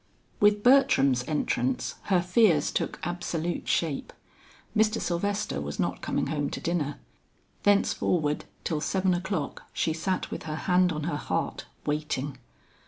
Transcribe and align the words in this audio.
With 0.39 0.63
Bertram's 0.63 1.23
entrance, 1.27 1.93
her 2.05 2.23
fears 2.23 2.71
took 2.71 2.99
absolute 3.03 3.67
shape. 3.67 4.11
Mr. 4.75 4.99
Sylvester 4.99 5.61
was 5.61 5.79
not 5.79 6.01
coming 6.01 6.25
home 6.25 6.49
to 6.49 6.59
dinner. 6.59 6.97
Thenceforward 7.61 8.45
till 8.63 8.81
seven 8.81 9.13
o'clock, 9.13 9.69
she 9.73 9.93
sat 9.93 10.31
with 10.31 10.41
her 10.49 10.55
hand 10.65 10.91
on 10.91 11.03
her 11.03 11.17
heart, 11.17 11.65
waiting. 11.85 12.39